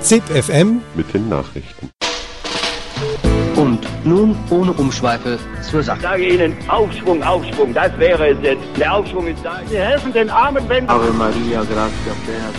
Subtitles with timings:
[0.00, 1.90] ZIP FM mit den Nachrichten.
[3.56, 5.98] Und nun ohne Umschweife zur Sache.
[5.98, 8.64] Ich sage Ihnen, Aufschwung, Aufschwung, das wäre es jetzt.
[8.78, 9.60] Der Aufschwung ist da.
[9.68, 10.88] Wir helfen den Armen, wenn...
[10.88, 12.50] Ave Maria, gratia plena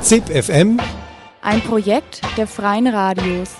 [0.00, 0.80] ZIP FM
[1.42, 3.50] Ein Projekt der Freien Radios.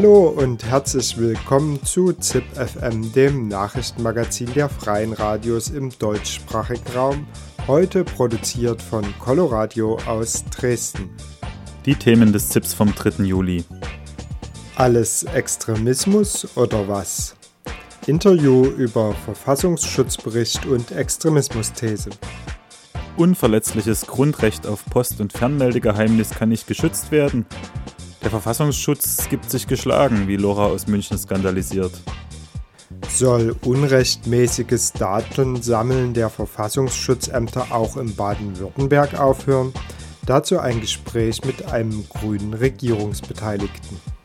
[0.00, 7.26] Hallo und herzlich willkommen zu ZIP FM, dem Nachrichtenmagazin der Freien Radios im deutschsprachigen Raum,
[7.66, 11.10] heute produziert von Coloradio aus Dresden.
[11.84, 13.24] Die Themen des ZIPs vom 3.
[13.24, 13.64] Juli.
[14.76, 17.34] Alles Extremismus oder was?
[18.06, 22.10] Interview über Verfassungsschutzbericht und Extremismusthese.
[23.16, 27.46] Unverletzliches Grundrecht auf Post- und Fernmeldegeheimnis kann nicht geschützt werden.
[28.22, 31.92] Der Verfassungsschutz gibt sich geschlagen, wie Lora aus München skandalisiert.
[33.08, 39.72] Soll unrechtmäßiges Datensammeln der Verfassungsschutzämter auch in Baden-Württemberg aufhören?
[40.26, 44.17] Dazu ein Gespräch mit einem grünen Regierungsbeteiligten.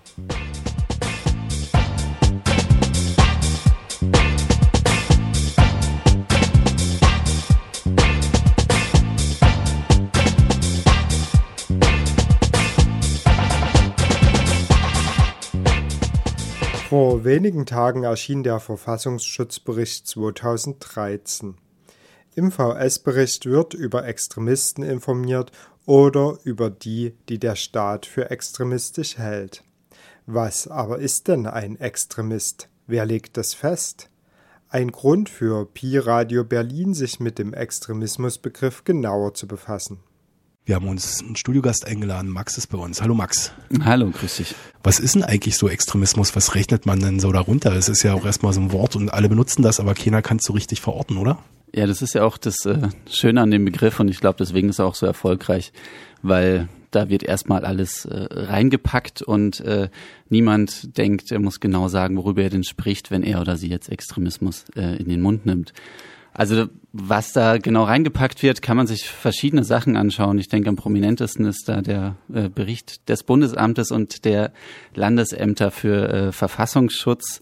[16.93, 21.55] Vor wenigen Tagen erschien der Verfassungsschutzbericht 2013.
[22.35, 25.51] Im VS-Bericht wird über Extremisten informiert
[25.87, 29.63] oder über die, die der Staat für extremistisch hält.
[30.27, 32.69] Was aber ist denn ein Extremist?
[32.85, 34.11] Wer legt das fest?
[34.69, 40.03] Ein Grund für Pi Radio Berlin, sich mit dem Extremismusbegriff genauer zu befassen.
[40.65, 42.29] Wir haben uns einen Studiogast eingeladen.
[42.29, 43.01] Max ist bei uns.
[43.01, 43.51] Hallo Max.
[43.83, 44.55] Hallo, grüß dich.
[44.81, 46.37] Was ist denn eigentlich so Extremismus?
[46.37, 47.73] Was rechnet man denn so darunter?
[47.73, 50.37] Es ist ja auch erstmal so ein Wort und alle benutzen das, aber keiner kann
[50.37, 51.39] es so richtig verorten, oder?
[51.75, 54.69] Ja, das ist ja auch das äh, Schöne an dem Begriff und ich glaube, deswegen
[54.69, 55.73] ist er auch so erfolgreich,
[56.21, 59.89] weil da wird erstmal alles äh, reingepackt und äh,
[60.29, 63.89] niemand denkt, er muss genau sagen, worüber er denn spricht, wenn er oder sie jetzt
[63.89, 65.73] Extremismus äh, in den Mund nimmt.
[66.33, 70.37] Also was da genau reingepackt wird, kann man sich verschiedene Sachen anschauen.
[70.39, 74.51] Ich denke, am prominentesten ist da der äh, Bericht des Bundesamtes und der
[74.95, 77.41] Landesämter für äh, Verfassungsschutz.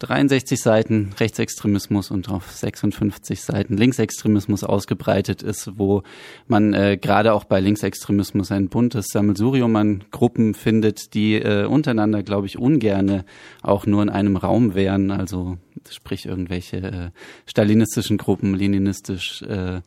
[0.00, 6.02] 63 Seiten Rechtsextremismus und auf 56 Seiten Linksextremismus ausgebreitet ist, wo
[6.48, 12.22] man äh, gerade auch bei Linksextremismus ein buntes Sammelsurium an Gruppen findet, die äh, untereinander,
[12.22, 13.24] glaube ich, ungerne
[13.62, 15.10] auch nur in einem Raum wären.
[15.10, 17.10] Also sprich irgendwelche äh,
[17.46, 19.82] stalinistischen Gruppen, leninistisch, äh,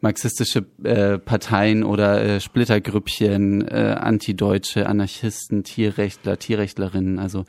[0.00, 7.18] marxistische äh, Parteien oder äh, Splittergrüppchen, äh, Antideutsche, Anarchisten, Tierrechtler, Tierrechtlerinnen.
[7.18, 7.44] Also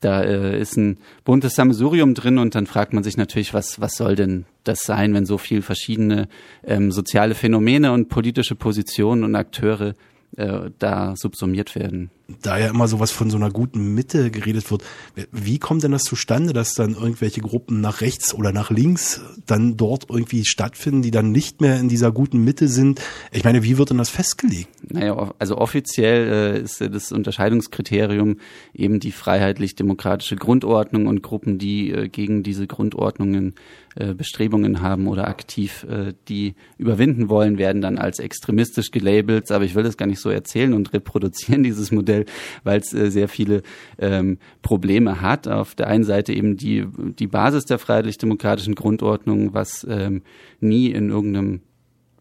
[0.00, 3.96] da äh, ist ein buntes Sammelsurium drin und dann fragt man sich natürlich, was, was
[3.96, 6.28] soll denn das sein, wenn so viel verschiedene
[6.64, 9.94] ähm, soziale Phänomene und politische Positionen und Akteure
[10.36, 12.10] äh, da subsumiert werden.
[12.42, 14.84] Da ja immer sowas von so einer guten Mitte geredet wird,
[15.32, 19.78] wie kommt denn das zustande, dass dann irgendwelche Gruppen nach rechts oder nach links dann
[19.78, 23.00] dort irgendwie stattfinden, die dann nicht mehr in dieser guten Mitte sind?
[23.32, 24.68] Ich meine, wie wird denn das festgelegt?
[24.92, 28.36] Naja, also offiziell äh, ist das Unterscheidungskriterium
[28.74, 33.54] eben die freiheitlich-demokratische Grundordnung und Gruppen, die äh, gegen diese Grundordnungen
[33.98, 39.50] äh, Bestrebungen haben oder aktiv äh, die überwinden wollen, werden dann als extremistisch gelabelt.
[39.50, 42.17] Aber ich will das gar nicht so erzählen und reproduzieren, dieses Modell,
[42.64, 43.62] weil es äh, sehr viele
[43.98, 45.48] ähm, Probleme hat.
[45.48, 46.86] Auf der einen Seite eben die,
[47.18, 50.22] die Basis der freiheitlich-demokratischen Grundordnung, was ähm,
[50.60, 51.60] nie in irgendeinem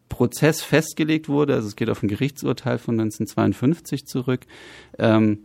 [0.10, 1.54] Prozess festgelegt wurde.
[1.54, 4.42] Also es geht auf ein Gerichtsurteil von 1952 zurück.
[4.98, 5.40] Ähm,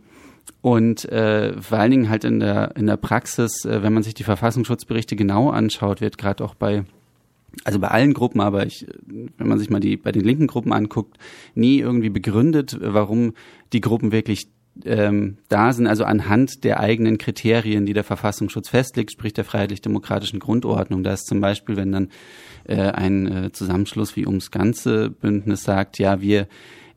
[0.61, 4.13] und äh, vor allen Dingen halt in der, in der Praxis, äh, wenn man sich
[4.13, 6.83] die Verfassungsschutzberichte genau anschaut, wird gerade auch bei
[7.63, 10.73] also bei allen Gruppen, aber ich, wenn man sich mal die bei den linken Gruppen
[10.73, 11.17] anguckt,
[11.55, 13.33] nie irgendwie begründet, warum
[13.73, 14.47] die Gruppen wirklich
[14.85, 20.39] ähm, da sind, also anhand der eigenen Kriterien, die der Verfassungsschutz festlegt, sprich der freiheitlich-demokratischen
[20.39, 21.03] Grundordnung.
[21.03, 22.09] Da ist zum Beispiel, wenn dann
[22.65, 26.47] äh, ein äh, Zusammenschluss wie ums ganze Bündnis sagt, ja, wir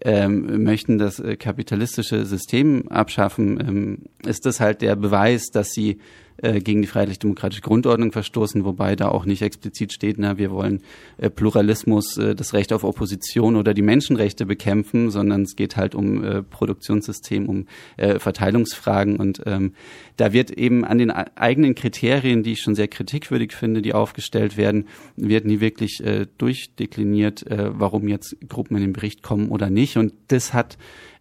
[0.00, 5.98] ähm, möchten das äh, kapitalistische System abschaffen, ähm, ist das halt der Beweis, dass sie
[6.38, 10.82] äh, gegen die freiheitlich-demokratische Grundordnung verstoßen, wobei da auch nicht explizit steht, na, wir wollen
[11.18, 15.94] äh, Pluralismus, äh, das Recht auf Opposition oder die Menschenrechte bekämpfen, sondern es geht halt
[15.94, 17.66] um äh, Produktionssystem, um
[17.96, 19.16] äh, Verteilungsfragen.
[19.16, 19.72] Und ähm,
[20.16, 24.56] da wird eben an den eigenen Kriterien, die ich schon sehr kritikwürdig finde, die aufgestellt
[24.56, 24.86] werden,
[25.16, 29.96] wird nie wirklich äh, durchdekliniert, äh, warum jetzt Gruppen in den Bericht kommen oder nicht.
[29.96, 30.76] Und das hat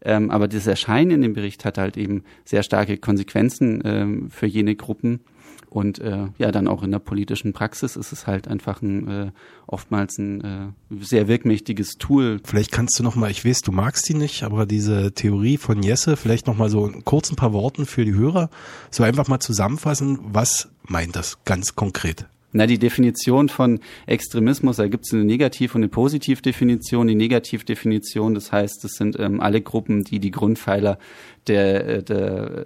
[0.06, 4.46] ähm, aber das Erscheinen in dem Bericht hat halt eben sehr starke Konsequenzen ähm, für
[4.46, 5.22] jene Gruppen.
[5.70, 9.32] Und äh, ja, dann auch in der politischen Praxis ist es halt einfach ein äh,
[9.68, 12.40] oftmals ein äh, sehr wirkmächtiges Tool.
[12.46, 15.84] Vielleicht kannst du noch mal, ich weiß, du magst die nicht, aber diese Theorie von
[15.84, 18.50] Jesse, vielleicht noch mal so kurz ein paar Worten für die Hörer,
[18.90, 22.26] so einfach mal zusammenfassen, was meint das ganz konkret?
[22.58, 27.06] Na, die Definition von Extremismus, da gibt es eine Negativ- und eine Positivdefinition.
[27.06, 30.98] Die Negativdefinition, das heißt, das sind ähm, alle Gruppen, die die Grundpfeiler
[31.48, 32.66] der, äh, der,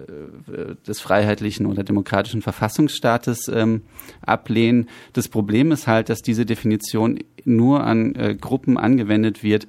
[0.52, 3.82] äh, des freiheitlichen oder demokratischen Verfassungsstaates ähm,
[4.22, 4.88] ablehnen.
[5.12, 9.66] Das Problem ist halt, dass diese Definition nur an äh, Gruppen angewendet wird,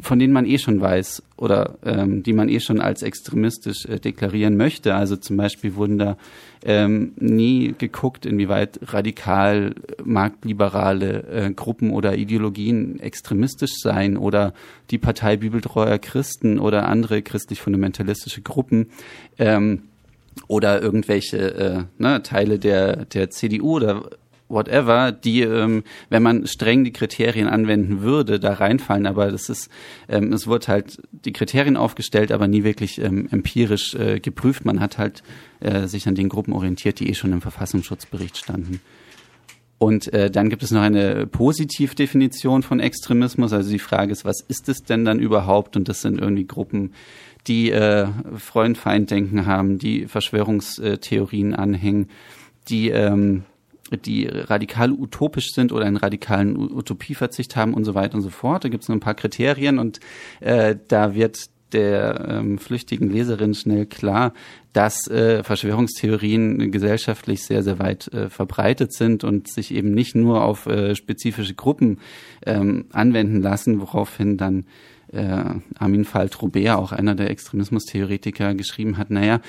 [0.00, 3.98] von denen man eh schon weiß oder ähm, die man eh schon als extremistisch äh,
[3.98, 4.94] deklarieren möchte.
[4.94, 6.16] Also zum Beispiel wurden da
[6.64, 14.52] ähm, nie geguckt, inwieweit radikal marktliberale äh, Gruppen oder Ideologien extremistisch seien oder
[14.90, 18.90] die Partei bibeltreuer Christen oder andere christlich-fundamentalistische Gruppen.
[19.38, 19.84] Ähm,
[20.48, 24.10] oder irgendwelche äh, ne, Teile der, der CDU oder
[24.52, 29.06] whatever, die, ähm, wenn man streng die Kriterien anwenden würde, da reinfallen.
[29.06, 29.70] Aber das ist,
[30.08, 34.64] ähm, es wird halt die Kriterien aufgestellt, aber nie wirklich ähm, empirisch äh, geprüft.
[34.64, 35.22] Man hat halt
[35.60, 38.80] äh, sich an den Gruppen orientiert, die eh schon im Verfassungsschutzbericht standen.
[39.82, 43.52] Und äh, dann gibt es noch eine Positivdefinition von Extremismus.
[43.52, 45.76] Also die Frage ist, was ist es denn dann überhaupt?
[45.76, 46.94] Und das sind irgendwie Gruppen,
[47.48, 48.06] die äh,
[48.36, 52.10] Freund-Feind-Denken haben, die Verschwörungstheorien anhängen,
[52.68, 53.42] die ähm,
[54.06, 58.64] die radikal utopisch sind oder einen radikalen Utopieverzicht haben und so weiter und so fort.
[58.64, 59.98] Da gibt es noch ein paar Kriterien und
[60.38, 64.32] äh, da wird der ähm, flüchtigen Leserin schnell klar,
[64.72, 70.42] dass äh, Verschwörungstheorien gesellschaftlich sehr, sehr weit äh, verbreitet sind und sich eben nicht nur
[70.44, 71.98] auf äh, spezifische Gruppen
[72.46, 74.64] ähm, anwenden lassen, woraufhin dann
[75.12, 75.44] äh,
[75.78, 79.40] Armin Faltrobert, auch einer der Extremismustheoretiker, geschrieben hat, naja,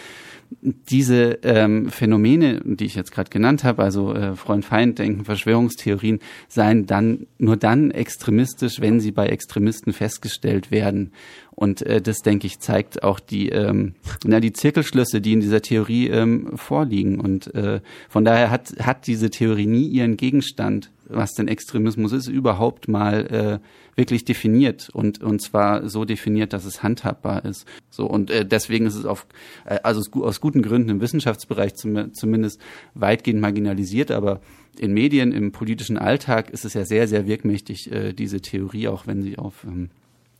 [0.61, 7.27] diese ähm, Phänomene, die ich jetzt gerade genannt habe, also äh, Freund-Feind-Denken, Verschwörungstheorien, seien dann
[7.37, 11.11] nur dann extremistisch, wenn sie bei Extremisten festgestellt werden.
[11.51, 13.95] Und äh, das, denke ich, zeigt auch die, ähm,
[14.25, 17.19] na, die Zirkelschlüsse, die in dieser Theorie ähm, vorliegen.
[17.19, 22.27] Und äh, von daher hat, hat diese Theorie nie ihren Gegenstand, was denn Extremismus ist,
[22.27, 27.65] überhaupt mal äh, wirklich definiert und und zwar so definiert, dass es handhabbar ist.
[27.89, 29.27] So und äh, deswegen ist es auf
[29.65, 32.59] äh, also aus guten Gründen im Wissenschaftsbereich zum, zumindest
[32.93, 34.41] weitgehend marginalisiert, aber
[34.77, 39.07] in Medien, im politischen Alltag ist es ja sehr sehr wirkmächtig äh, diese Theorie, auch
[39.07, 39.89] wenn sie auf ähm,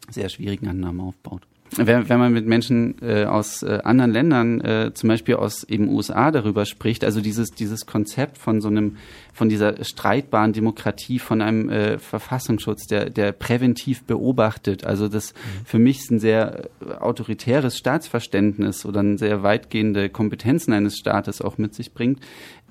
[0.10, 1.48] sehr schwierigen Annahmen aufbaut
[1.78, 5.90] wenn, wenn man mit Menschen äh, aus äh, anderen Ländern, äh, zum Beispiel aus eben
[5.90, 8.98] USA darüber spricht, also dieses dieses Konzept von so einem
[9.34, 15.66] von dieser streitbaren Demokratie, von einem äh, Verfassungsschutz, der der präventiv beobachtet, also das mhm.
[15.66, 21.42] für mich ist ein sehr äh, autoritäres Staatsverständnis oder eine sehr weitgehende Kompetenzen eines Staates
[21.42, 22.20] auch mit sich bringt,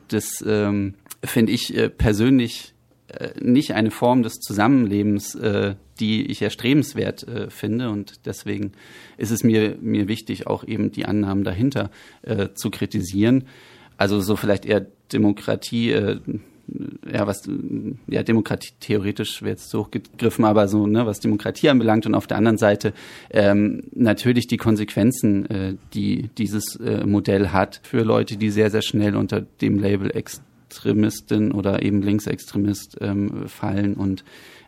[0.09, 0.95] das ähm,
[1.25, 2.72] finde ich äh, persönlich
[3.41, 7.91] nicht eine Form des Zusammenlebens, äh, die ich erstrebenswert äh, finde.
[7.91, 8.73] Und deswegen
[9.17, 11.91] ist es mir, mir wichtig, auch eben die Annahmen dahinter
[12.23, 13.45] äh, zu kritisieren.
[13.97, 16.21] Also so vielleicht eher Demokratie, äh,
[17.13, 17.43] ja, was,
[18.07, 22.27] ja, Demokratie theoretisch wäre jetzt so hochgegriffen, aber so, ne, was Demokratie anbelangt und auf
[22.27, 22.95] der anderen Seite
[23.31, 28.83] ähm, natürlich die Konsequenzen, äh, die dieses äh, Modell hat für Leute, die sehr, sehr
[28.83, 30.41] schnell unter dem Label Ex
[30.73, 34.25] Extremistin oder eben Linksextremist ähm, fallen und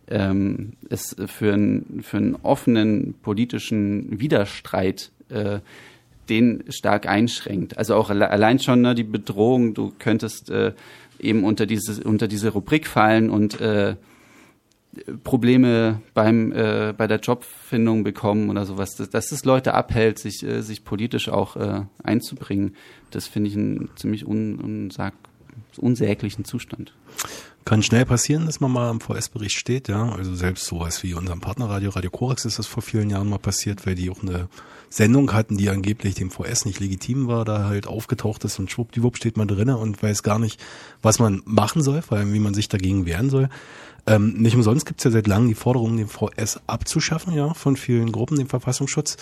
[0.08, 5.61] ähm, es für, ein, für einen offenen politischen Widerstreit äh,
[6.28, 7.78] den stark einschränkt.
[7.78, 10.73] Also auch allein schon ne, die Bedrohung, du könntest äh,
[11.18, 13.96] eben unter diese, unter diese Rubrik fallen und äh,
[15.25, 20.42] Probleme beim äh, bei der Jobfindung bekommen oder sowas, dass, dass es Leute abhält, sich
[20.44, 22.76] äh, sich politisch auch äh, einzubringen,
[23.11, 25.14] das finde ich ein ziemlich un, unsag,
[25.78, 26.95] unsäglichen Zustand.
[27.64, 30.11] Kann schnell passieren, dass man mal im VS-Bericht steht, ja.
[30.11, 33.87] Also selbst sowas wie unserem Partnerradio, Radio Korax ist das vor vielen Jahren mal passiert,
[33.87, 34.49] weil die auch eine
[34.90, 39.16] Sendung hatten, die angeblich dem VS nicht legitim war, da halt aufgetaucht ist und schwuppdiwupp
[39.16, 40.62] steht man drinnen und weiß gar nicht,
[41.00, 43.49] was man machen soll, vor allem wie man sich dagegen wehren soll.
[44.07, 47.76] Ähm, nicht umsonst gibt es ja seit langem die Forderung, den VS abzuschaffen, ja, von
[47.76, 49.16] vielen Gruppen, den Verfassungsschutz.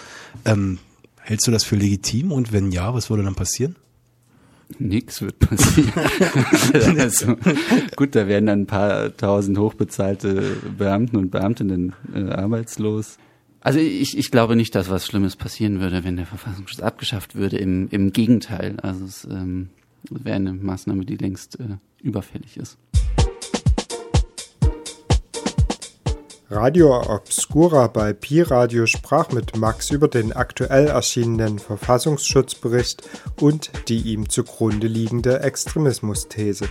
[0.44, 0.78] Ähm,
[1.21, 3.76] hältst du das für legitim und wenn ja, was würde dann passieren?
[4.79, 5.93] Nix wird passieren.
[6.99, 7.37] also,
[7.97, 13.19] gut, da werden dann ein paar tausend hochbezahlte Beamten und Beamtinnen äh, arbeitslos.
[13.61, 17.59] Also ich, ich glaube nicht, dass was Schlimmes passieren würde, wenn der Verfassungsschutz abgeschafft würde.
[17.59, 18.79] Im, im Gegenteil.
[18.81, 19.71] Also es ähm,
[20.11, 22.76] wäre eine Maßnahme, die längst äh, überfällig ist.
[26.54, 33.09] Radio Obscura bei Pi Radio sprach mit Max über den aktuell erschienenen Verfassungsschutzbericht
[33.40, 36.68] und die ihm zugrunde liegende Extremismusthese.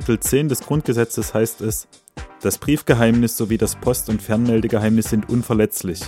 [0.00, 1.86] Artikel 10 des Grundgesetzes heißt es,
[2.40, 6.00] das Briefgeheimnis sowie das Post- und Fernmeldegeheimnis sind unverletzlich.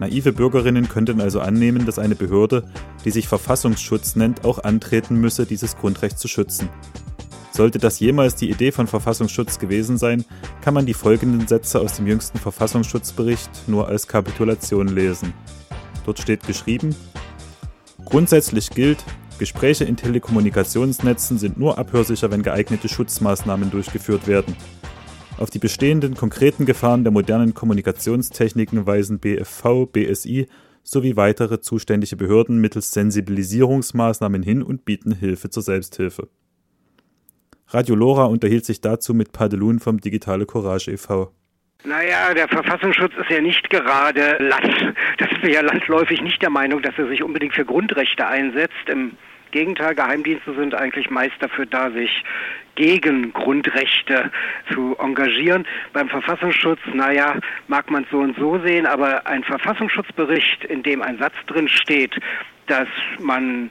[0.00, 2.64] Naive Bürgerinnen könnten also annehmen, dass eine Behörde,
[3.04, 6.68] die sich Verfassungsschutz nennt, auch antreten müsse, dieses Grundrecht zu schützen.
[7.52, 10.24] Sollte das jemals die Idee von Verfassungsschutz gewesen sein,
[10.60, 15.32] kann man die folgenden Sätze aus dem jüngsten Verfassungsschutzbericht nur als Kapitulation lesen.
[16.04, 16.96] Dort steht geschrieben,
[18.10, 19.04] Grundsätzlich gilt,
[19.40, 24.54] Gespräche in Telekommunikationsnetzen sind nur abhörsicher, wenn geeignete Schutzmaßnahmen durchgeführt werden.
[25.38, 30.46] Auf die bestehenden konkreten Gefahren der modernen Kommunikationstechniken weisen BFV, BSI
[30.82, 36.28] sowie weitere zuständige Behörden mittels Sensibilisierungsmaßnahmen hin und bieten Hilfe zur Selbsthilfe.
[37.68, 41.32] Radio Lora unterhielt sich dazu mit Padelun vom Digitale Courage e.V.
[41.84, 44.94] Naja, der Verfassungsschutz ist ja nicht gerade Land.
[45.16, 48.86] Das ist ja landläufig nicht der Meinung, dass er sich unbedingt für Grundrechte einsetzt.
[48.86, 49.12] Im
[49.50, 52.24] Gegenteil, Geheimdienste sind eigentlich meist dafür da, sich
[52.76, 54.30] gegen Grundrechte
[54.72, 55.66] zu engagieren.
[55.92, 57.36] Beim Verfassungsschutz, naja,
[57.68, 61.68] mag man es so und so sehen, aber ein Verfassungsschutzbericht, in dem ein Satz drin
[61.68, 62.18] steht,
[62.70, 63.70] dass man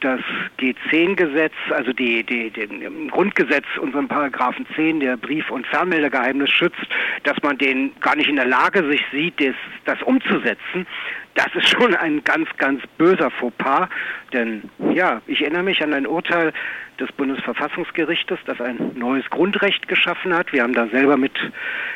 [0.00, 0.20] das
[0.58, 6.86] G10-Gesetz, also die, die, den Grundgesetz, unseren Paragraphen 10, der Brief- und Fernmeldegeheimnis schützt,
[7.24, 9.54] dass man den gar nicht in der Lage sich sieht, das,
[9.84, 10.86] das umzusetzen.
[11.34, 13.88] Das ist schon ein ganz, ganz böser Fauxpas.
[14.32, 16.52] Denn ja, ich erinnere mich an ein Urteil
[17.00, 20.52] des Bundesverfassungsgerichtes, das ein neues Grundrecht geschaffen hat.
[20.52, 21.32] Wir haben da selber mit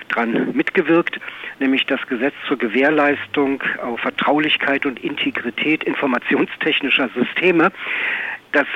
[0.09, 1.21] dran mitgewirkt,
[1.61, 7.71] nämlich das Gesetz zur Gewährleistung auf Vertraulichkeit und Integrität informationstechnischer Systeme.
[8.53, 8.67] Das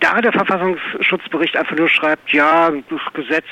[0.00, 3.46] da der Verfassungsschutzbericht einfach nur schreibt, ja, das Gesetz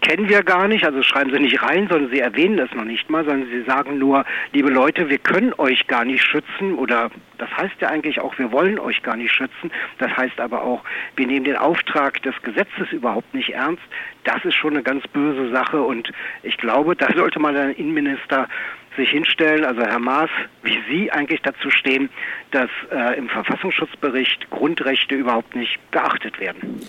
[0.00, 3.10] kennen wir gar nicht, also schreiben sie nicht rein, sondern sie erwähnen es noch nicht
[3.10, 7.47] mal, sondern sie sagen nur, liebe Leute, wir können euch gar nicht schützen oder das
[7.58, 9.70] heißt ja eigentlich auch, wir wollen euch gar nicht schützen.
[9.98, 10.82] Das heißt aber auch,
[11.16, 13.82] wir nehmen den Auftrag des Gesetzes überhaupt nicht ernst.
[14.24, 16.10] Das ist schon eine ganz böse Sache und
[16.42, 18.48] ich glaube, da sollte mal ein Innenminister
[18.96, 20.30] sich hinstellen, also Herr Maas,
[20.62, 22.10] wie Sie eigentlich dazu stehen,
[22.50, 26.80] dass äh, im Verfassungsschutzbericht Grundrechte überhaupt nicht beachtet werden.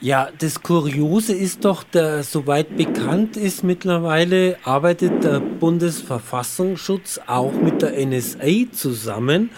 [0.00, 7.80] Ja, das Kuriose ist doch, der, soweit bekannt ist mittlerweile, arbeitet der Bundesverfassungsschutz auch mit
[7.80, 9.48] der NSA zusammen,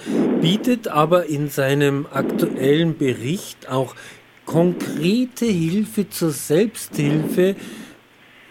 [0.41, 3.97] bietet aber in seinem aktuellen Bericht auch
[4.47, 7.57] konkrete Hilfe zur Selbsthilfe,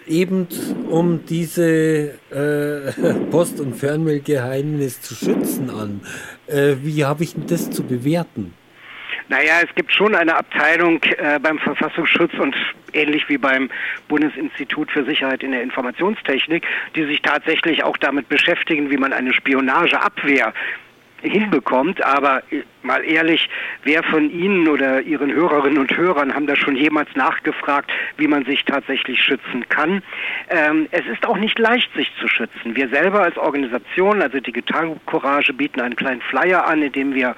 [0.08, 0.48] eben
[0.90, 2.92] um diese äh,
[3.32, 6.02] Post- und Fernmailgeheimnis zu schützen an.
[6.48, 8.54] Äh, wie habe ich denn das zu bewerten?
[9.30, 12.56] Naja, es gibt schon eine Abteilung äh, beim Verfassungsschutz und
[12.94, 13.70] ähnlich wie beim
[14.08, 16.66] Bundesinstitut für Sicherheit in der Informationstechnik,
[16.96, 20.54] die sich tatsächlich auch damit beschäftigen, wie man eine Spionageabwehr
[21.22, 22.02] hinbekommt.
[22.06, 23.50] Aber äh, mal ehrlich,
[23.84, 28.46] wer von Ihnen oder Ihren Hörerinnen und Hörern haben da schon jemals nachgefragt, wie man
[28.46, 30.04] sich tatsächlich schützen kann?
[30.50, 32.76] Ähm, es ist auch nicht leicht, sich zu schützen.
[32.76, 37.36] Wir selber als Organisation, also Digital Courage, bieten einen kleinen Flyer an, in dem wir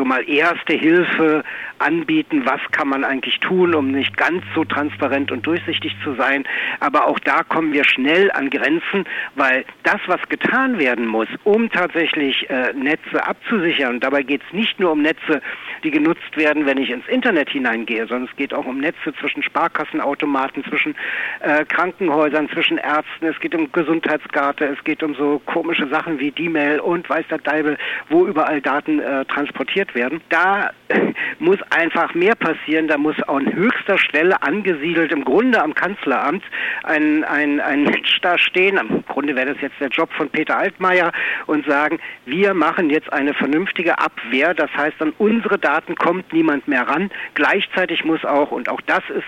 [0.00, 1.44] so mal erste Hilfe
[1.78, 6.44] anbieten, was kann man eigentlich tun, um nicht ganz so transparent und durchsichtig zu sein.
[6.80, 9.04] Aber auch da kommen wir schnell an Grenzen,
[9.34, 14.52] weil das, was getan werden muss, um tatsächlich äh, Netze abzusichern, und dabei geht es
[14.54, 15.42] nicht nur um Netze,
[15.84, 19.42] die genutzt werden, wenn ich ins Internet hineingehe, sondern es geht auch um Netze zwischen
[19.42, 20.94] Sparkassenautomaten, zwischen
[21.40, 26.30] äh, Krankenhäusern, zwischen Ärzten, es geht um Gesundheitskarte, es geht um so komische Sachen wie
[26.30, 27.76] D-Mail und weiß der Deibel,
[28.08, 30.20] wo überall Daten äh, transportiert werden.
[30.28, 30.70] Da
[31.38, 36.44] muss einfach mehr passieren, da muss an höchster Stelle angesiedelt, im Grunde am Kanzleramt,
[36.82, 40.56] ein, ein, ein Mensch da stehen, im Grunde wäre das jetzt der Job von Peter
[40.56, 41.12] Altmaier
[41.46, 46.68] und sagen, wir machen jetzt eine vernünftige Abwehr, das heißt, an unsere Daten kommt niemand
[46.68, 47.10] mehr ran.
[47.34, 49.24] Gleichzeitig muss auch, und auch das ist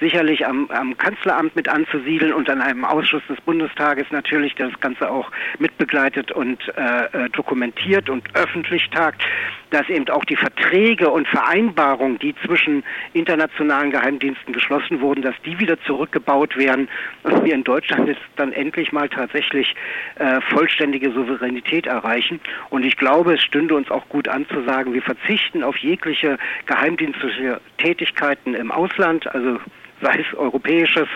[0.00, 5.10] sicherlich am, am Kanzleramt mit anzusiedeln und an einem Ausschuss des Bundestages natürlich, das Ganze
[5.10, 9.22] auch mitbegleitet und äh, äh dokumentiert und öffentlich tagt,
[9.70, 12.84] dass eben auch die Verträge und Vereinbarungen, die zwischen
[13.14, 16.88] internationalen Geheimdiensten geschlossen wurden, dass die wieder zurückgebaut werden
[17.22, 19.74] und wir in Deutschland jetzt dann endlich mal tatsächlich
[20.16, 22.40] äh, vollständige Souveränität erreichen.
[22.70, 26.38] Und ich glaube, es stünde uns auch gut an zu sagen, wir verzichten auf jegliche
[26.66, 29.58] geheimdienstliche Tätigkeiten im Ausland, also
[30.02, 31.08] sei es europäisches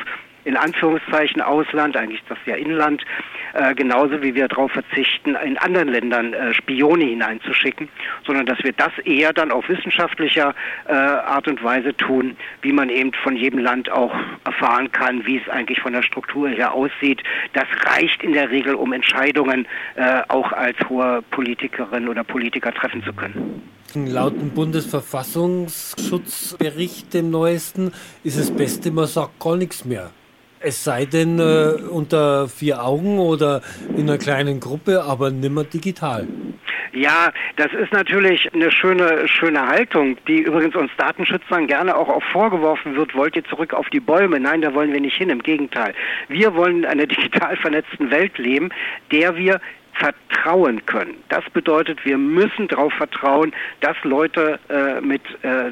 [0.45, 3.05] in Anführungszeichen Ausland, eigentlich ist das ja Inland,
[3.55, 7.89] äh, genauso wie wir darauf verzichten, in anderen Ländern äh, Spione hineinzuschicken,
[8.27, 10.55] sondern dass wir das eher dann auf wissenschaftlicher
[10.87, 15.39] äh, Art und Weise tun, wie man eben von jedem Land auch erfahren kann, wie
[15.39, 17.23] es eigentlich von der Struktur her aussieht.
[17.53, 19.67] Das reicht in der Regel, um Entscheidungen
[19.97, 23.63] äh, auch als hohe Politikerin oder Politiker treffen zu können.
[23.95, 27.93] Laut dem Bundesverfassungsschutzbericht, dem neuesten,
[28.23, 30.13] ist das Beste, man sagt gar nichts mehr.
[30.63, 33.63] Es sei denn äh, unter vier Augen oder
[33.97, 36.29] in einer kleinen Gruppe, aber nimmer digital.
[36.93, 42.23] Ja, das ist natürlich eine schöne, schöne Haltung, die übrigens uns Datenschützern gerne auch, auch
[42.33, 44.39] vorgeworfen wird, wollt ihr zurück auf die Bäume?
[44.39, 45.95] Nein, da wollen wir nicht hin, im Gegenteil.
[46.29, 48.69] Wir wollen in einer digital vernetzten Welt leben,
[49.13, 49.61] der wir
[50.01, 51.17] vertrauen können.
[51.29, 55.71] Das bedeutet, wir müssen darauf vertrauen, dass Leute äh, mit äh,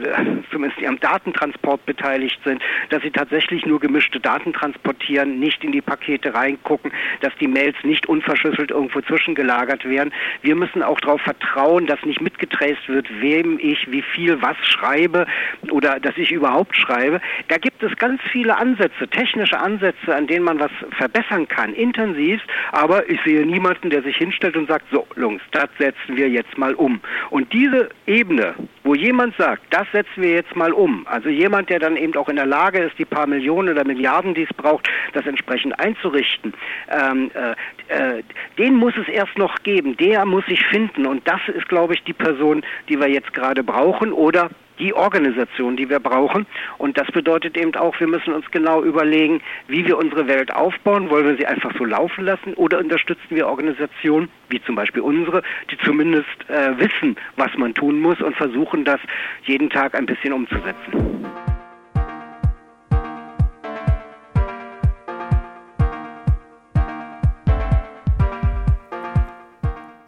[0.50, 5.80] zumindest am Datentransport beteiligt sind, dass sie tatsächlich nur gemischte Daten transportieren, nicht in die
[5.80, 10.12] Pakete reingucken, dass die Mails nicht unverschlüsselt irgendwo zwischengelagert werden.
[10.42, 15.26] Wir müssen auch darauf vertrauen, dass nicht mitgetraced wird, wem ich wie viel was schreibe
[15.70, 17.20] oder dass ich überhaupt schreibe.
[17.48, 22.42] Da gibt es ganz viele Ansätze, technische Ansätze, an denen man was verbessern kann, intensiv,
[22.72, 26.56] aber ich sehe niemanden, der sich hinstellt und sagt, so, Jungs, das setzen wir jetzt
[26.58, 27.00] mal um.
[27.30, 28.54] Und diese Ebene,
[28.84, 32.28] wo jemand sagt, das setzen wir jetzt mal um, also jemand, der dann eben auch
[32.28, 36.52] in der Lage ist, die paar Millionen oder Milliarden, die es braucht, das entsprechend einzurichten,
[36.90, 38.22] ähm, äh, äh,
[38.58, 42.02] den muss es erst noch geben, der muss sich finden und das ist, glaube ich,
[42.04, 46.46] die Person, die wir jetzt gerade brauchen oder die Organisation, die wir brauchen.
[46.78, 51.10] Und das bedeutet eben auch, wir müssen uns genau überlegen, wie wir unsere Welt aufbauen.
[51.10, 55.42] Wollen wir sie einfach so laufen lassen oder unterstützen wir Organisationen, wie zum Beispiel unsere,
[55.70, 59.00] die zumindest äh, wissen, was man tun muss und versuchen, das
[59.44, 61.18] jeden Tag ein bisschen umzusetzen.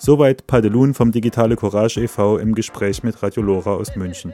[0.03, 2.39] Soweit Padelun vom Digitale Courage e.V.
[2.39, 4.33] im Gespräch mit Radio Lora aus München.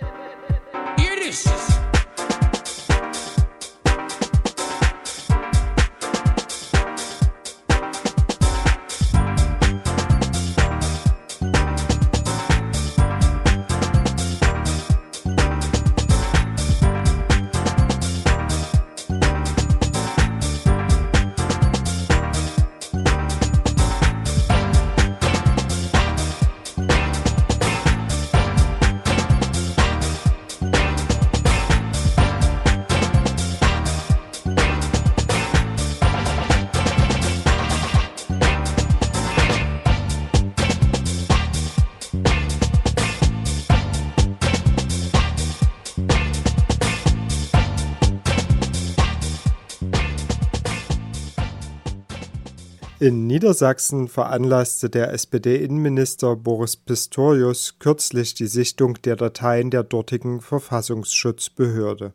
[52.99, 62.15] In Niedersachsen veranlasste der SPD-Innenminister Boris Pistorius kürzlich die Sichtung der Dateien der dortigen Verfassungsschutzbehörde.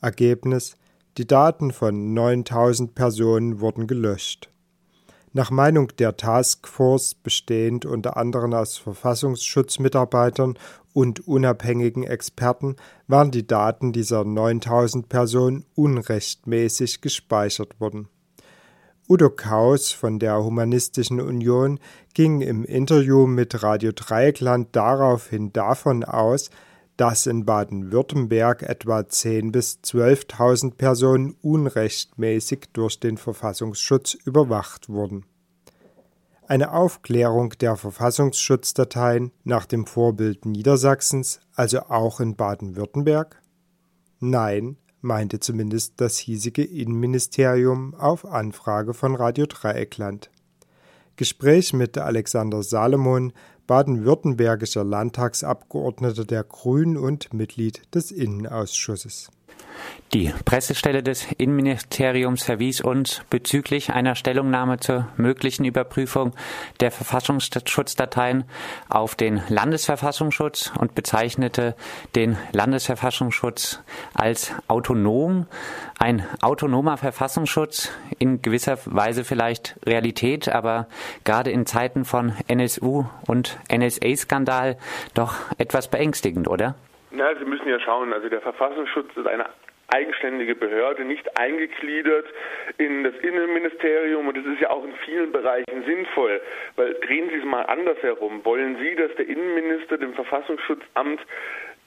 [0.00, 0.78] Ergebnis:
[1.18, 4.48] Die Daten von 9000 Personen wurden gelöscht.
[5.34, 10.58] Nach Meinung der Taskforce, bestehend unter anderem aus Verfassungsschutzmitarbeitern
[10.94, 12.76] und unabhängigen Experten,
[13.08, 18.08] waren die Daten dieser 9000 Personen unrechtmäßig gespeichert worden
[19.10, 21.80] Udo Kaus von der Humanistischen Union
[22.12, 26.50] ging im Interview mit Radio Dreieckland daraufhin davon aus,
[26.98, 35.24] dass in Baden-Württemberg etwa 10.000 bis 12.000 Personen unrechtmäßig durch den Verfassungsschutz überwacht wurden.
[36.46, 43.40] Eine Aufklärung der Verfassungsschutzdateien nach dem Vorbild Niedersachsens, also auch in Baden-Württemberg?
[44.20, 50.30] Nein, meinte zumindest das hiesige Innenministerium auf Anfrage von Radio Dreieckland.
[51.16, 53.32] Gespräch mit Alexander Salomon,
[53.66, 59.30] baden-württembergischer Landtagsabgeordneter der Grünen und Mitglied des Innenausschusses.
[60.14, 66.32] Die Pressestelle des Innenministeriums verwies uns bezüglich einer Stellungnahme zur möglichen Überprüfung
[66.80, 68.44] der Verfassungsschutzdateien
[68.88, 71.76] auf den Landesverfassungsschutz und bezeichnete
[72.14, 73.80] den Landesverfassungsschutz
[74.14, 75.46] als autonom.
[75.98, 80.86] Ein autonomer Verfassungsschutz, in gewisser Weise vielleicht Realität, aber
[81.24, 84.78] gerade in Zeiten von NSU und NSA-Skandal
[85.12, 86.76] doch etwas beängstigend, oder?
[87.10, 89.46] Na, Sie müssen ja schauen, also der Verfassungsschutz ist eine
[89.88, 92.26] eigenständige Behörde, nicht eingegliedert
[92.76, 96.40] in das Innenministerium und das ist ja auch in vielen Bereichen sinnvoll,
[96.76, 98.44] weil drehen Sie es mal anders herum.
[98.44, 101.20] Wollen Sie, dass der Innenminister dem Verfassungsschutzamt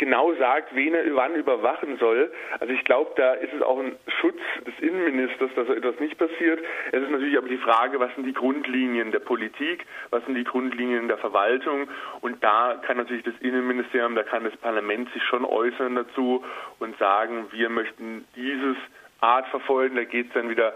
[0.02, 2.34] genau sagt, wen er wann überwachen soll.
[2.60, 6.18] Also ich glaube, da ist es auch ein Schutz des Innenministers, dass so etwas nicht
[6.18, 6.60] passiert.
[6.92, 10.44] Es ist natürlich aber die Frage, was sind die Grundlinien der Politik, was sind die
[10.44, 11.88] Grundlinien der Verwaltung
[12.22, 16.44] und da kann natürlich das Innenministerium, da kann das Parlament sich schon äußern dazu
[16.80, 18.78] und sagen, wir möchten dieses
[19.20, 19.98] Art verfolgen.
[19.98, 20.74] Da geht es dann wieder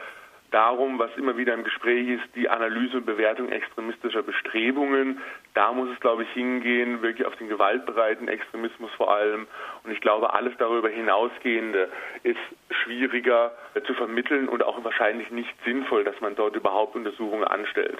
[0.51, 5.19] darum, was immer wieder im Gespräch ist, die Analyse und Bewertung extremistischer Bestrebungen.
[5.53, 9.47] Da muss es, glaube ich, hingehen, wirklich auf den gewaltbereiten Extremismus vor allem.
[9.83, 11.89] Und ich glaube, alles darüber hinausgehende
[12.23, 12.37] ist
[12.83, 13.51] schwieriger
[13.85, 17.97] zu vermitteln und auch wahrscheinlich nicht sinnvoll, dass man dort überhaupt Untersuchungen anstellt.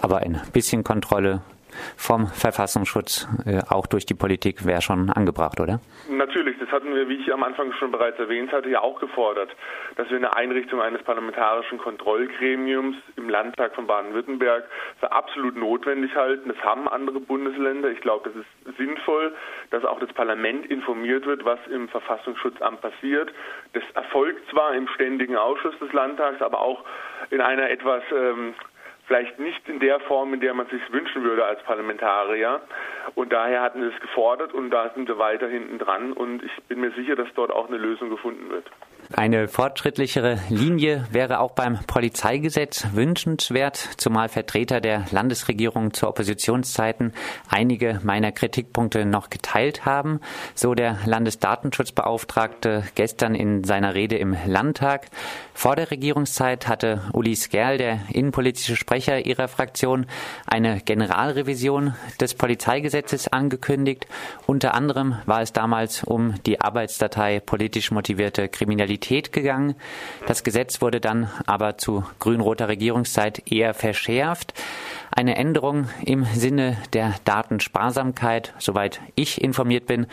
[0.00, 1.42] Aber ein bisschen Kontrolle
[1.96, 5.80] vom Verfassungsschutz äh, auch durch die Politik wäre schon angebracht, oder?
[6.08, 9.50] Natürlich, das hatten wir, wie ich am Anfang schon bereits erwähnt hatte, ja auch gefordert,
[9.96, 14.64] dass wir eine Einrichtung eines parlamentarischen Kontrollgremiums im Landtag von Baden-Württemberg
[15.00, 16.48] für absolut notwendig halten.
[16.48, 17.90] Das haben andere Bundesländer.
[17.90, 19.34] Ich glaube, das ist sinnvoll,
[19.70, 23.32] dass auch das Parlament informiert wird, was im Verfassungsschutzamt passiert.
[23.72, 26.84] Das erfolgt zwar im ständigen Ausschuss des Landtags, aber auch
[27.30, 28.54] in einer etwas ähm,
[29.06, 32.60] vielleicht nicht in der Form, in der man sich wünschen würde als Parlamentarier.
[33.14, 36.52] Und daher hatten wir es gefordert und da sind wir weiter hinten dran und ich
[36.64, 38.70] bin mir sicher, dass dort auch eine Lösung gefunden wird.
[39.16, 47.12] Eine fortschrittlichere Linie wäre auch beim Polizeigesetz wünschenswert, zumal Vertreter der Landesregierung zu Oppositionszeiten
[47.48, 50.18] einige meiner Kritikpunkte noch geteilt haben,
[50.56, 55.06] so der Landesdatenschutzbeauftragte gestern in seiner Rede im Landtag.
[55.52, 60.06] Vor der Regierungszeit hatte Uli Skerl, der innenpolitische Sprecher ihrer Fraktion,
[60.44, 64.08] eine Generalrevision des Polizeigesetzes angekündigt.
[64.48, 69.74] Unter anderem war es damals um die Arbeitsdatei politisch motivierte Kriminalität Realität gegangen.
[70.26, 74.54] Das Gesetz wurde dann aber zu grün-roter Regierungszeit eher verschärft.
[75.10, 80.06] Eine Änderung im Sinne der Datensparsamkeit, soweit ich informiert bin,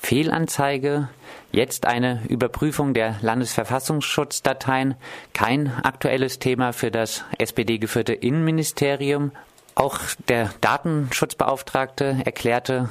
[0.00, 1.08] Fehlanzeige,
[1.50, 4.94] jetzt eine Überprüfung der Landesverfassungsschutzdateien,
[5.32, 9.32] kein aktuelles Thema für das SPD-geführte Innenministerium.
[9.74, 12.88] Auch der Datenschutzbeauftragte erklärte,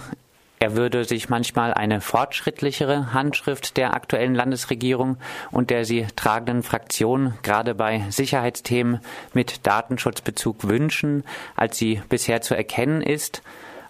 [0.64, 5.18] er würde sich manchmal eine fortschrittlichere Handschrift der aktuellen Landesregierung
[5.52, 9.02] und der sie tragenden Fraktion gerade bei Sicherheitsthemen
[9.34, 11.26] mit Datenschutzbezug wünschen,
[11.58, 13.42] als sie bisher zu erkennen ist.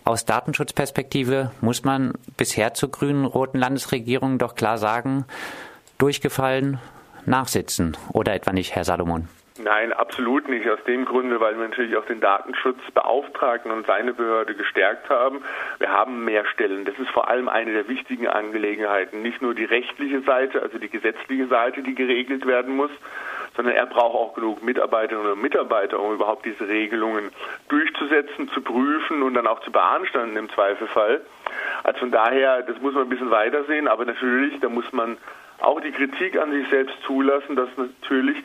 [0.04, 5.26] Aus Datenschutzperspektive muss man bisher zur grünen roten Landesregierung doch klar sagen,
[6.00, 6.80] durchgefallen,
[7.28, 7.96] nachsitzen.
[8.14, 9.28] Oder etwa nicht, Herr Salomon?
[9.60, 10.68] Nein, absolut nicht.
[10.68, 15.44] Aus dem Grunde, weil wir natürlich auch den Datenschutzbeauftragten und seine Behörde gestärkt haben.
[15.78, 16.86] Wir haben mehr Stellen.
[16.86, 19.22] Das ist vor allem eine der wichtigen Angelegenheiten.
[19.22, 22.90] Nicht nur die rechtliche Seite, also die gesetzliche Seite, die geregelt werden muss,
[23.56, 27.30] sondern er braucht auch genug Mitarbeiterinnen und Mitarbeiter, um überhaupt diese Regelungen
[27.70, 31.22] durchzusetzen, zu prüfen und dann auch zu beanstanden im Zweifelfall.
[31.84, 35.18] Also von daher, das muss man ein bisschen weiter sehen, aber natürlich, da muss man
[35.60, 38.44] auch die Kritik an sich selbst zulassen, dass natürlich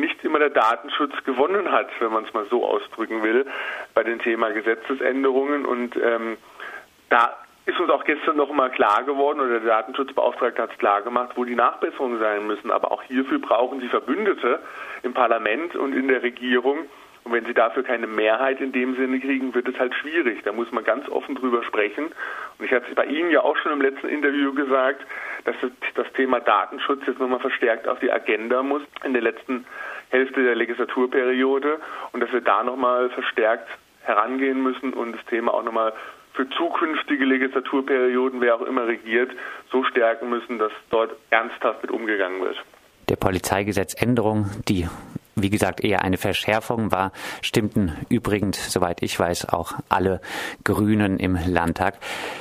[0.00, 3.46] nicht immer der Datenschutz gewonnen hat, wenn man es mal so ausdrücken will,
[3.94, 5.66] bei dem Thema Gesetzesänderungen.
[5.66, 6.36] Und ähm,
[7.08, 11.02] da ist uns auch gestern noch mal klar geworden, oder der Datenschutzbeauftragte hat es klar
[11.02, 12.70] gemacht, wo die Nachbesserungen sein müssen.
[12.70, 14.60] Aber auch hierfür brauchen Sie Verbündete
[15.02, 16.86] im Parlament und in der Regierung.
[17.28, 20.42] Und wenn sie dafür keine Mehrheit in dem Sinne kriegen, wird es halt schwierig.
[20.44, 22.06] Da muss man ganz offen drüber sprechen.
[22.58, 25.04] Und ich hatte es bei Ihnen ja auch schon im letzten Interview gesagt,
[25.44, 25.54] dass
[25.94, 29.66] das Thema Datenschutz jetzt nochmal verstärkt auf die Agenda muss in der letzten
[30.08, 31.78] Hälfte der Legislaturperiode
[32.12, 33.68] und dass wir da nochmal verstärkt
[34.04, 35.92] herangehen müssen und das Thema auch nochmal
[36.32, 39.32] für zukünftige Legislaturperioden, wer auch immer regiert,
[39.70, 42.56] so stärken müssen, dass dort ernsthaft mit umgegangen wird.
[43.10, 44.86] Der Polizeigesetzänderung, die
[45.42, 50.20] wie gesagt, eher eine Verschärfung war, stimmten übrigens, soweit ich weiß, auch alle
[50.64, 51.98] Grünen im Landtag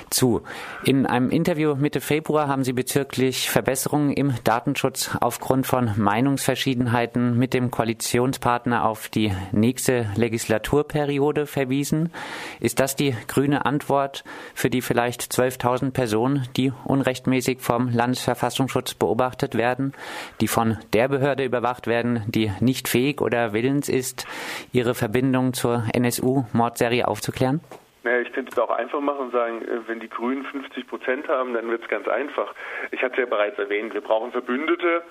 [0.10, 0.42] zu.
[0.84, 7.54] In einem Interview Mitte Februar haben Sie bezüglich Verbesserungen im Datenschutz aufgrund von Meinungsverschiedenheiten mit
[7.54, 12.12] dem Koalitionspartner auf die nächste Legislaturperiode verwiesen.
[12.60, 19.56] Ist das die grüne Antwort für die vielleicht 12.000 Personen, die unrechtmäßig vom Landesverfassungsschutz beobachtet
[19.56, 19.94] werden,
[20.42, 24.26] die von der Behörde überwacht werden, die nicht fähig oder willens ist,
[24.72, 27.62] ihre Verbindung zur NSU-Mordserie aufzuklären?
[28.08, 31.28] Naja, ich könnte es auch einfach machen und sagen, äh, wenn die Grünen 50 Prozent
[31.28, 32.54] haben, dann wird es ganz einfach.
[32.92, 35.04] Ich hatte es ja bereits erwähnt, wir brauchen Verbündete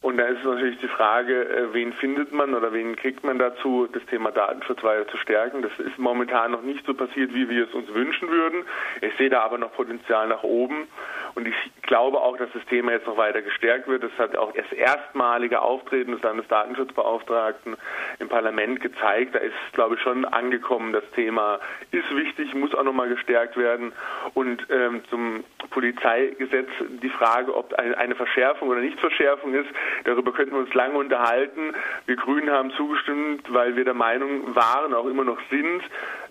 [0.00, 3.86] und da ist natürlich die Frage, äh, wen findet man oder wen kriegt man dazu,
[3.92, 5.62] das Thema Datenschutz weiter zu stärken.
[5.62, 8.64] Das ist momentan noch nicht so passiert, wie wir es uns wünschen würden.
[9.00, 10.88] Ich sehe da aber noch Potenzial nach oben
[11.34, 14.02] und ich glaube auch, dass das Thema jetzt noch weiter gestärkt wird.
[14.02, 17.76] Das hat auch das erstmalige Auftreten des Landesdatenschutzbeauftragten
[18.18, 19.34] im Parlament gezeigt.
[19.34, 21.58] Da ist, glaube ich, schon angekommen, das Thema
[21.90, 23.92] ist wichtig muss auch nochmal gestärkt werden.
[24.34, 26.68] Und ähm, zum Polizeigesetz
[27.02, 29.68] die Frage, ob eine Verschärfung oder Nichtverschärfung ist,
[30.04, 31.74] darüber könnten wir uns lange unterhalten.
[32.06, 35.82] Wir Grünen haben zugestimmt, weil wir der Meinung waren, auch immer noch sind,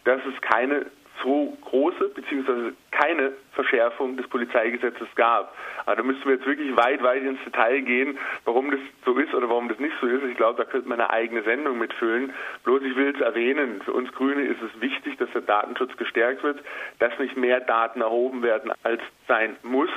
[0.05, 0.85] dass es keine
[1.23, 2.71] so große bzw.
[2.91, 5.55] keine Verschärfung des Polizeigesetzes gab.
[5.85, 9.33] Aber da müssten wir jetzt wirklich weit, weit ins Detail gehen, warum das so ist
[9.33, 10.23] oder warum das nicht so ist.
[10.23, 12.33] Ich glaube, da könnte man eine eigene Sendung mitfüllen.
[12.63, 16.43] Bloß ich will es erwähnen, für uns Grüne ist es wichtig, dass der Datenschutz gestärkt
[16.43, 16.59] wird,
[16.99, 19.89] dass nicht mehr Daten erhoben werden, als sein muss.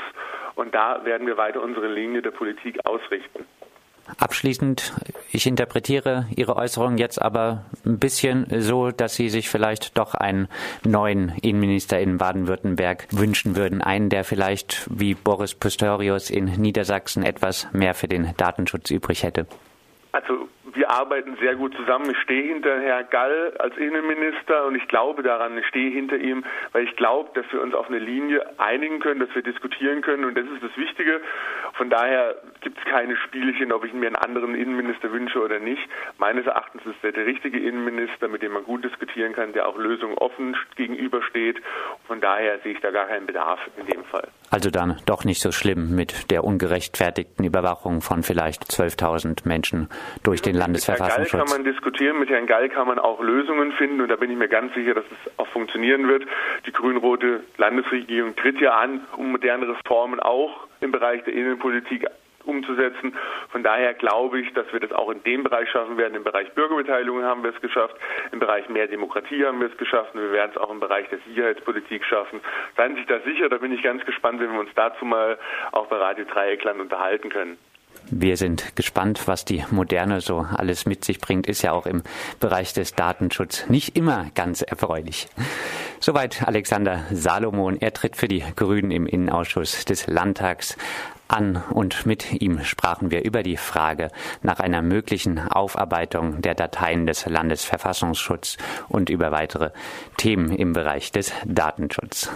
[0.54, 3.46] Und da werden wir weiter unsere Linie der Politik ausrichten.
[4.18, 4.92] Abschließend,
[5.32, 10.48] ich interpretiere Ihre Äußerung jetzt aber ein bisschen so, dass Sie sich vielleicht doch einen
[10.84, 13.80] neuen Innenminister in Baden-Württemberg wünschen würden.
[13.80, 19.46] Einen, der vielleicht wie Boris Pistorius in Niedersachsen etwas mehr für den Datenschutz übrig hätte.
[20.92, 22.10] Arbeiten sehr gut zusammen.
[22.10, 26.44] Ich stehe hinter Herrn Gall als Innenminister und ich glaube daran, ich stehe hinter ihm,
[26.72, 30.24] weil ich glaube, dass wir uns auf eine Linie einigen können, dass wir diskutieren können
[30.24, 31.20] und das ist das Wichtige.
[31.74, 35.82] Von daher gibt es keine Spielchen, ob ich mir einen anderen Innenminister wünsche oder nicht.
[36.18, 39.76] Meines Erachtens ist er der richtige Innenminister, mit dem man gut diskutieren kann, der auch
[39.76, 41.60] Lösungen offen gegenübersteht.
[42.06, 44.28] Von daher sehe ich da gar keinen Bedarf in dem Fall.
[44.50, 49.88] Also dann doch nicht so schlimm mit der ungerechtfertigten Überwachung von vielleicht 12.000 Menschen
[50.22, 50.54] durch den
[50.86, 51.32] Landesverfassungsschutz.
[51.32, 54.08] Mit Herrn Gall kann man diskutieren, mit Herrn Gall kann man auch Lösungen finden und
[54.08, 56.24] da bin ich mir ganz sicher, dass es auch funktionieren wird.
[56.66, 62.06] Die grün-rote Landesregierung tritt ja an, um moderne Reformen auch im Bereich der Innenpolitik
[62.44, 63.14] umzusetzen.
[63.50, 66.14] Von daher glaube ich, dass wir das auch in dem Bereich schaffen werden.
[66.14, 67.94] Im Bereich Bürgerbeteiligung haben wir es geschafft,
[68.32, 71.08] im Bereich mehr Demokratie haben wir es geschafft und wir werden es auch im Bereich
[71.08, 72.40] der Sicherheitspolitik schaffen.
[72.76, 75.38] Seien Sie sich da sicher, da bin ich ganz gespannt, wenn wir uns dazu mal
[75.72, 77.58] auch bei Radio Dreieckland unterhalten können.
[78.10, 81.46] Wir sind gespannt, was die Moderne so alles mit sich bringt.
[81.46, 82.02] Ist ja auch im
[82.40, 85.28] Bereich des Datenschutzes nicht immer ganz erfreulich.
[86.00, 87.80] Soweit Alexander Salomon.
[87.80, 90.76] Er tritt für die Grünen im Innenausschuss des Landtags
[91.28, 94.10] an und mit ihm sprachen wir über die Frage
[94.42, 99.70] nach einer möglichen Aufarbeitung der Dateien des Landesverfassungsschutzes und über weitere
[100.16, 102.30] Themen im Bereich des Datenschutzes.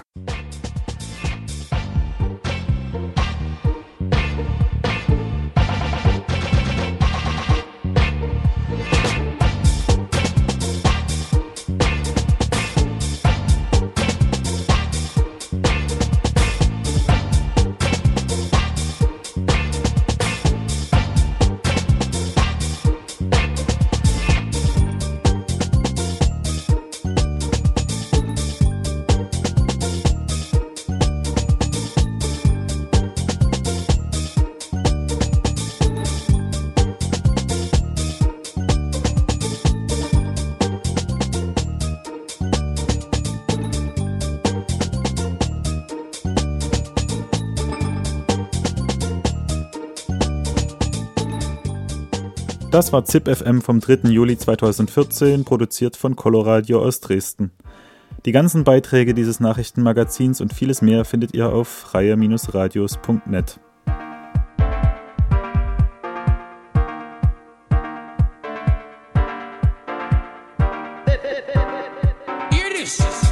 [52.77, 54.11] Das war ZIP FM vom 3.
[54.11, 57.51] Juli 2014, produziert von Coloradio aus Dresden.
[58.27, 63.61] Die ganzen Beiträge dieses Nachrichtenmagazins und vieles mehr findet ihr auf freie-radios.net.
[72.51, 73.26] Irdisch!